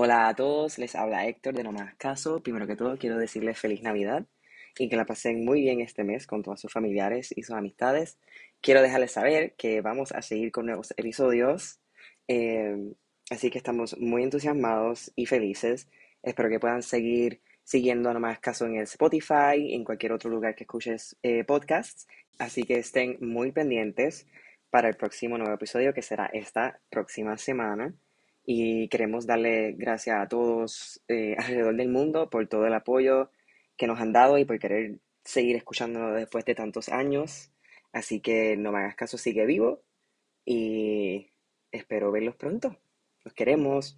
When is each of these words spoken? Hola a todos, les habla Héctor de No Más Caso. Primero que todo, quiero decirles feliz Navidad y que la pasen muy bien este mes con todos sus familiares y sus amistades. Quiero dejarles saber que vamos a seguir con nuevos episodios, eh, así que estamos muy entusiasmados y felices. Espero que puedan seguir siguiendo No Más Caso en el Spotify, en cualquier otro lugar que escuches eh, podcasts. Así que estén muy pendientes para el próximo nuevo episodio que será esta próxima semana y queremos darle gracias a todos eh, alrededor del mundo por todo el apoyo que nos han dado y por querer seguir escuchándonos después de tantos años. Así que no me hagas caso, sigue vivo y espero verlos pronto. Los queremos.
Hola 0.00 0.28
a 0.28 0.34
todos, 0.34 0.78
les 0.78 0.94
habla 0.94 1.26
Héctor 1.26 1.54
de 1.54 1.64
No 1.64 1.72
Más 1.72 1.96
Caso. 1.96 2.40
Primero 2.40 2.68
que 2.68 2.76
todo, 2.76 2.96
quiero 2.98 3.18
decirles 3.18 3.58
feliz 3.58 3.82
Navidad 3.82 4.24
y 4.78 4.88
que 4.88 4.94
la 4.94 5.04
pasen 5.06 5.44
muy 5.44 5.62
bien 5.62 5.80
este 5.80 6.04
mes 6.04 6.28
con 6.28 6.44
todos 6.44 6.60
sus 6.60 6.72
familiares 6.72 7.34
y 7.36 7.42
sus 7.42 7.56
amistades. 7.56 8.16
Quiero 8.60 8.80
dejarles 8.80 9.10
saber 9.10 9.56
que 9.56 9.80
vamos 9.80 10.12
a 10.12 10.22
seguir 10.22 10.52
con 10.52 10.66
nuevos 10.66 10.94
episodios, 10.96 11.80
eh, 12.28 12.76
así 13.28 13.50
que 13.50 13.58
estamos 13.58 13.98
muy 13.98 14.22
entusiasmados 14.22 15.10
y 15.16 15.26
felices. 15.26 15.88
Espero 16.22 16.48
que 16.48 16.60
puedan 16.60 16.84
seguir 16.84 17.40
siguiendo 17.64 18.14
No 18.14 18.20
Más 18.20 18.38
Caso 18.38 18.66
en 18.66 18.76
el 18.76 18.84
Spotify, 18.84 19.74
en 19.74 19.82
cualquier 19.82 20.12
otro 20.12 20.30
lugar 20.30 20.54
que 20.54 20.62
escuches 20.62 21.16
eh, 21.24 21.42
podcasts. 21.42 22.06
Así 22.38 22.62
que 22.62 22.78
estén 22.78 23.18
muy 23.20 23.50
pendientes 23.50 24.28
para 24.70 24.88
el 24.88 24.94
próximo 24.94 25.38
nuevo 25.38 25.54
episodio 25.54 25.92
que 25.92 26.02
será 26.02 26.30
esta 26.32 26.78
próxima 26.88 27.36
semana 27.36 27.96
y 28.50 28.88
queremos 28.88 29.26
darle 29.26 29.72
gracias 29.72 30.18
a 30.18 30.26
todos 30.26 31.02
eh, 31.06 31.36
alrededor 31.38 31.76
del 31.76 31.90
mundo 31.90 32.30
por 32.30 32.48
todo 32.48 32.66
el 32.66 32.72
apoyo 32.72 33.30
que 33.76 33.86
nos 33.86 34.00
han 34.00 34.14
dado 34.14 34.38
y 34.38 34.46
por 34.46 34.58
querer 34.58 35.00
seguir 35.22 35.54
escuchándonos 35.54 36.14
después 36.16 36.46
de 36.46 36.54
tantos 36.54 36.88
años. 36.88 37.52
Así 37.92 38.20
que 38.20 38.56
no 38.56 38.72
me 38.72 38.78
hagas 38.78 38.96
caso, 38.96 39.18
sigue 39.18 39.44
vivo 39.44 39.82
y 40.46 41.30
espero 41.72 42.10
verlos 42.10 42.36
pronto. 42.36 42.74
Los 43.22 43.34
queremos. 43.34 43.96